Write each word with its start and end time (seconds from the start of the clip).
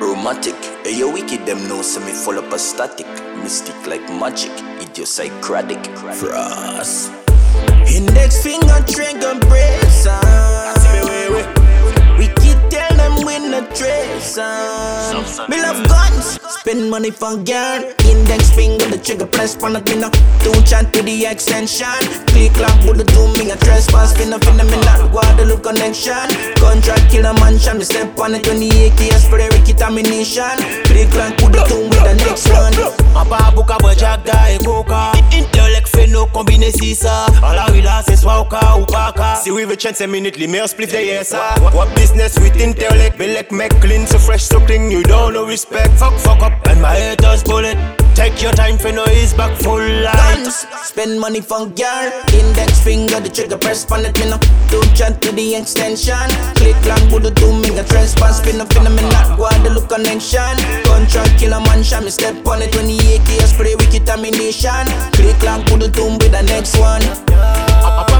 Romantic, 0.00 0.54
eh, 0.54 0.90
hey 0.90 0.98
yo 0.98 1.12
Wycked 1.12 1.46
them 1.46 1.68
know 1.68 1.82
so 1.82 2.00
me 2.00 2.12
full 2.12 2.38
up 2.38 2.52
a 2.52 2.58
static. 2.58 3.06
Mystic 3.42 3.86
like 3.86 4.02
magic, 4.08 4.52
idiosyncratic. 4.80 5.84
Frost 6.16 7.12
Index 7.86 8.42
finger 8.42 8.84
trigger 8.88 9.38
brace 9.40 10.06
ah. 10.08 10.43
Spend 16.64 16.88
money 16.88 17.10
for 17.10 17.36
girl. 17.44 17.84
Index 18.08 18.48
finger 18.56 18.88
the 18.88 18.96
trigger 18.96 19.26
press 19.26 19.52
on 19.62 19.74
the 19.74 19.84
pinner 19.84 20.08
Two 20.40 20.56
chat 20.64 20.88
to 20.96 21.04
the 21.04 21.28
extension. 21.28 22.00
Click 22.32 22.56
lock 22.56 22.72
bullet 22.88 23.04
to 23.04 23.28
me 23.36 23.52
a 23.52 23.56
trespass. 23.60 24.16
Finna 24.16 24.40
finna 24.40 24.64
me 24.64 24.80
not 24.80 25.12
Guadeloupe 25.12 25.60
connection. 25.60 26.24
Contract 26.56 27.12
kill 27.12 27.28
a 27.28 27.36
mansion 27.36 27.76
Me 27.76 27.84
step 27.84 28.16
on 28.16 28.32
it 28.32 28.48
when 28.48 28.64
the 28.64 28.72
AK 28.88 29.12
spray 29.20 29.52
Ricky 29.52 29.76
ammunition 29.76 30.56
Click 30.88 31.12
lock 31.12 31.36
bullet 31.36 31.68
to 31.68 31.84
with 31.84 32.00
the 32.00 32.16
next 32.24 32.48
one. 32.48 32.72
Apa 33.12 33.52
buka 33.52 33.76
berjaga 33.84 34.48
e 34.48 34.56
koka 34.64 35.12
ah. 35.12 35.36
Intellect 35.36 35.92
fait 35.92 36.08
no 36.08 36.24
combiner 36.32 36.72
si 36.72 36.96
Si 39.44 39.50
we 39.50 39.66
veut 39.66 39.76
chance 39.76 40.00
minute 40.06 40.38
li 40.38 40.46
meilleur 40.48 40.66
spliff 40.66 40.90
derrière 40.90 41.22
ça 41.22 41.54
What 41.74 41.94
business 41.94 42.38
with 42.40 42.56
intellect 42.56 43.18
Belek 43.18 43.52
make? 43.52 43.78
Clean 43.78 44.06
so 44.06 44.18
fresh 44.18 44.42
so 44.42 44.58
clean. 44.58 44.90
You 44.90 45.02
don't 45.02 45.34
know 45.34 45.44
respect. 45.44 45.90
Fuck 45.98 46.14
fuck 46.14 46.40
up. 46.40 46.54
And 46.66 46.80
my 46.80 46.96
haters 46.96 47.42
bullet. 47.44 47.76
Take 48.14 48.40
your 48.40 48.52
time 48.52 48.78
for 48.78 48.90
no 48.90 49.04
ease 49.12 49.34
back 49.34 49.52
full 49.60 49.84
light 50.00 50.16
Guns, 50.16 50.64
spend 50.84 51.20
money 51.20 51.42
for 51.42 51.66
girl. 51.66 52.08
Index 52.32 52.80
finger 52.80 53.20
the 53.20 53.28
trigger 53.28 53.58
press 53.58 53.84
on 53.92 54.06
it 54.06 54.16
me 54.18 54.30
no 54.30 54.38
Do 54.70 54.80
chat 54.96 55.20
to 55.20 55.32
the 55.32 55.56
extension. 55.56 56.24
Click 56.56 56.80
lock 56.86 57.04
bullet 57.10 57.34
do 57.34 57.52
me 57.52 57.68
a 57.76 57.84
trespass 57.84 58.40
Finna 58.40 58.64
finna 58.64 58.88
me 58.96 59.02
not 59.12 59.36
Guadeloupe 59.36 59.90
connection. 59.92 60.56
Contract 60.88 61.36
kill 61.36 61.52
a 61.52 61.60
mansion 61.68 62.02
Me 62.04 62.08
step 62.08 62.46
on 62.48 62.62
it. 62.62 62.74
When 62.74 62.86
the 62.86 62.96
AK 62.96 63.44
spray 63.44 63.74
wicked 63.74 64.08
ammunition. 64.08 64.88
Click 65.12 65.36
lock 65.42 65.68
bullet 65.68 65.92
to 65.92 66.08
me 66.08 66.32
the 66.32 66.40
next 66.48 66.80
one. 66.80 67.04
A 67.04 67.63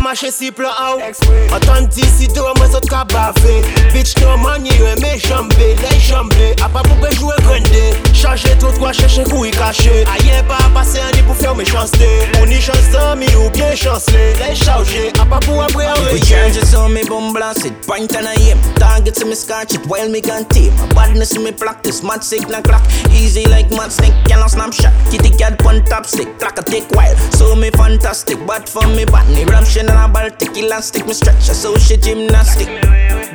mache 0.05 0.31
si 0.31 0.53
plan 0.53 0.69
ou 0.95 1.55
Authenticité 1.57 2.39
ou 2.41 2.53
mwen 2.59 2.71
sot 2.71 2.85
ka 2.91 3.05
bave 3.09 3.55
Bitch 3.95 4.13
no 4.21 4.37
manye 4.37 4.75
yo 4.77 4.87
eme 4.93 5.17
jambe 5.17 5.71
Le 5.81 5.93
jambe 5.99 6.53
A 6.61 6.69
pa 6.69 6.83
pou 6.85 6.99
kwe 7.01 7.11
jwe 7.17 7.37
grande 7.47 7.85
Chaje 8.13 8.53
tout 8.61 8.77
kwa 8.79 8.93
chèche 8.93 9.25
kou 9.31 9.47
yi 9.47 9.53
kache 9.57 10.05
A 10.13 10.19
yen 10.27 10.45
pa 10.51 10.61
pase 10.77 11.01
an 11.01 11.17
pou 11.25 11.37
fè 11.39 11.49
ou 11.49 11.57
méchanceté. 11.57 12.11
Ou 12.41 12.47
ni 12.47 12.61
chans 12.61 13.17
mi 13.17 13.29
ou 13.35 13.49
bien 13.57 13.75
chancele 13.75 14.37
Le 14.43 14.55
chaje 14.55 15.09
A 15.17 15.25
pa 15.25 15.41
pou 15.41 15.65
an 15.65 15.73
We 16.13 16.21
reye 16.21 16.29
charges 16.29 16.75
on 16.75 16.93
me 16.93 17.03
bum 17.09 17.33
blast 17.33 17.65
it 17.65 17.81
Point 17.87 18.15
and 18.15 18.27
I 18.27 18.35
aim 18.35 18.59
Target 18.77 19.15
to 19.17 19.25
me 19.25 19.35
scotch 19.35 19.75
it. 19.75 19.87
While 19.87 20.09
me 20.09 20.21
can 20.21 20.45
tape 20.49 20.73
My 20.95 21.09
badness 21.09 21.39
me 21.39 21.53
practice 21.53 22.03
Mad 22.03 22.23
signal 22.23 22.63
clock. 22.63 22.83
Easy 23.11 23.47
like 23.47 23.71
mad 23.71 23.93
snake 23.93 24.15
Can 24.27 24.43
I 24.43 24.47
snapshot 24.49 24.93
Kitty 25.11 25.31
cat 25.31 25.59
pon 25.59 25.85
top 25.85 26.07
stick 26.07 26.39
Clock 26.39 26.59
a 26.59 26.63
take 26.63 26.91
while. 26.91 27.17
So 27.33 27.55
me 27.57 27.71
fantastic 27.71 28.39
But 28.47 28.69
for 28.69 28.87
me 28.89 29.05
botany 29.05 29.45
Ramshin 29.45 29.89
and 29.89 29.91
a 29.91 30.09
Baltic 30.13 30.57
Elastic 30.57 31.07
me 31.07 31.15
stretch. 31.15 31.49
Associate 31.49 32.01
gymnastic. 32.01 32.67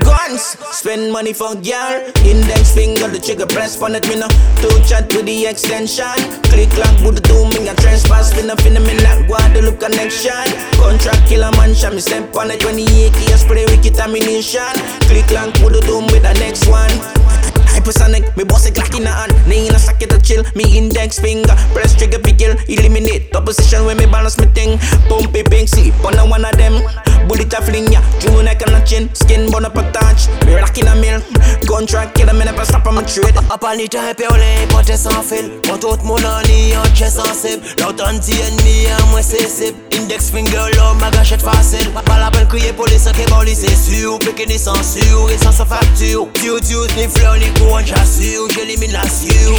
Guns 0.02 0.09
Spend 0.90 1.14
money 1.14 1.34
for 1.34 1.54
girl 1.54 2.02
Index 2.26 2.74
finger 2.74 3.06
the 3.06 3.22
trigger 3.22 3.46
press 3.46 3.78
on 3.78 3.94
it 3.94 4.10
me 4.10 4.18
Two 4.58 4.74
chat 4.90 5.06
to 5.14 5.22
the 5.22 5.46
extension. 5.46 6.18
Click 6.50 6.74
lock 6.82 6.98
Buddha 7.06 7.22
to 7.30 7.46
me 7.54 7.70
a 7.70 7.78
trespass 7.78 8.34
Finna 8.34 8.58
finna 8.58 8.82
me 8.82 8.98
not 9.06 9.22
Guadeloupe 9.30 9.78
connection. 9.78 10.50
Contract 10.82 11.30
killer 11.30 11.54
man, 11.62 11.78
mansion 11.78 11.94
Me 11.94 12.02
step 12.02 12.34
on 12.34 12.50
it 12.50 12.66
when 12.66 12.74
the 12.74 12.90
AK 13.06 13.22
spray 13.38 13.70
wicked 13.70 14.02
ammunition. 14.02 14.74
Click 15.06 15.30
lock 15.30 15.54
the 15.62 15.78
to 15.86 16.02
with 16.10 16.26
the 16.26 16.34
next 16.42 16.66
one. 16.66 16.90
Hypersonic, 17.70 18.26
me 18.34 18.42
boss 18.44 18.66
a 18.66 18.74
clock 18.74 18.90
in 18.98 19.06
the 19.06 19.14
hand. 19.14 19.30
Knee 19.46 19.70
in 19.70 19.76
a 19.76 19.78
socket 19.78 20.10
to 20.10 20.18
chill, 20.18 20.42
me 20.58 20.66
index 20.74 21.22
finger. 21.22 21.54
Press 21.70 21.94
trigger 21.94 22.18
fi 22.18 22.34
kill, 22.34 22.58
eliminate. 22.66 23.30
Opposition 23.38 23.86
when 23.86 23.98
me 24.02 24.10
balance 24.10 24.42
me 24.42 24.50
thing. 24.58 24.82
Pump 25.06 25.38
it 25.38 25.54
pink, 25.54 25.70
see, 25.70 25.94
on 26.02 26.18
a 26.18 26.26
one 26.26 26.50
of 26.50 26.58
them 26.58 26.82
Bullet 27.28 27.54
a 27.54 27.62
fling 27.62 27.92
ya, 27.92 28.02
June 28.20 28.46
neck 28.46 28.62
on 28.68 28.76
a 28.76 28.86
chin. 28.86 29.10
Skin 29.14 29.52
bun 29.52 29.66
up 29.66 29.78
a 29.78 29.92
touch, 29.92 30.28
me 30.46 30.56
rockin 30.56 30.88
a 30.88 30.96
mill. 30.96 31.22
Contract 31.68 32.16
killer, 32.16 32.34
me 32.34 32.46
never 32.46 32.66
stop 32.66 32.86
on 32.88 32.96
my 32.96 33.04
trade 33.04 33.38
A 33.52 33.58
pa 33.58 33.76
ni 33.76 33.88
te 33.88 34.00
pe 34.18 34.26
ou 34.26 34.38
le 34.42 34.68
pote 34.72 34.96
san 34.98 35.22
fil 35.24 35.50
Mwen 35.68 35.80
tout 35.84 36.02
moun 36.08 36.26
an 36.26 36.42
li 36.48 36.74
an 36.74 36.88
che 36.98 37.10
sensib 37.14 37.62
Loutan 37.82 38.20
ti 38.26 38.38
en 38.42 38.56
mi 38.64 38.88
an 38.90 39.04
mwen 39.12 39.24
se 39.24 39.44
sip 39.50 39.76
Index 39.94 40.32
finger 40.34 40.70
lò 40.78 40.94
ma 41.00 41.12
gachet 41.14 41.44
fasil 41.46 41.92
Pa 41.94 42.18
la 42.18 42.32
bel 42.34 42.48
kriye 42.50 42.74
polis 42.74 43.06
an 43.10 43.18
ke 43.18 43.28
boli 43.30 43.56
se 43.56 43.70
sur 43.78 44.18
Peke 44.26 44.48
ni 44.50 44.58
san 44.58 44.82
sur, 44.84 45.30
e 45.30 45.38
san 45.38 45.54
sa 45.54 45.66
facture 45.66 46.28
Tiu 46.40 46.60
tiu, 46.66 46.86
ni 46.98 47.08
fleur, 47.08 47.38
ni 47.38 47.52
kou 47.60 47.78
an 47.78 47.86
chassure 47.86 48.50
J'élimine 48.56 48.94
la 48.98 49.06
sur, 49.06 49.54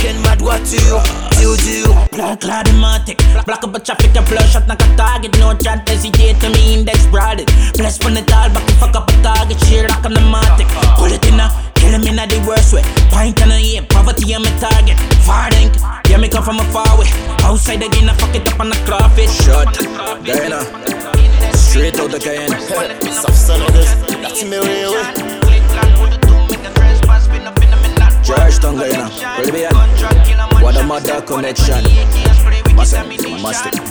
droiture 0.51 1.01
Tiu 1.39 1.57
tiu 1.57 1.95
Black 2.11 2.41
Cladomatic 2.41 3.19
Black 3.47 3.65
up 3.65 3.75
a 3.75 3.81
traffic 3.81 4.17
a 4.17 4.23
flush 4.23 4.53
shot 4.53 4.67
knock 4.67 4.83
a 4.83 4.97
target. 4.97 5.39
No 5.39 5.55
chat 5.55 5.89
hesitate 5.89 6.41
to 6.41 6.51
me 6.51 6.75
index 6.75 7.07
broaded 7.07 7.47
Bless 7.77 7.99
from 7.99 8.15
the 8.15 8.23
tall 8.23 8.51
back 8.51 8.67
and 8.69 8.79
fuck 8.79 8.95
up 8.97 9.09
a 9.09 9.23
target. 9.23 9.59
Shit 9.67 9.89
the 10.03 10.09
matic 10.33 10.69
Pull 10.97 11.13
it 11.13 11.25
in 11.27 11.41
a 11.41 11.49
Kill 11.75 11.93
him 11.95 12.03
in 12.03 12.17
the 12.17 12.45
worst 12.47 12.75
way. 12.75 12.83
Point 13.11 13.41
and 13.41 13.53
a 13.53 13.57
aim 13.57 13.87
Poverty 13.87 14.35
on 14.35 14.43
my 14.43 14.51
target. 14.59 14.99
Far 15.25 15.51
think 15.51 15.73
Yeah 16.11 16.19
me 16.19 16.29
come 16.29 16.45
from 16.45 16.59
a 16.59 16.65
far 16.65 16.99
way. 16.99 17.07
Outside 17.47 17.83
again 17.83 18.09
I 18.09 18.15
fuck 18.15 18.35
it 18.35 18.47
up 18.53 18.61
on 18.61 18.71
the 18.71 18.77
crawfish. 18.85 19.33
Shot, 19.45 19.73
Guyana, 20.25 20.61
straight 21.57 21.99
out 21.99 22.11
the 22.11 22.19
Guyana. 22.19 22.61
Soft 23.13 23.37
son 23.37 23.63
of 23.63 23.73
this, 23.73 23.95
that's 24.21 24.45
me 24.45 24.59
way 24.59 24.81
Georgetown, 28.31 28.77
Guyana, 28.77 29.11
Caribbean. 29.37 30.20
Mother 30.91 31.23
connection. 31.23 31.85
Massive, 32.75 33.07
massive. 33.41 33.90